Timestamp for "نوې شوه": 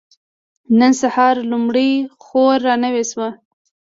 2.83-3.29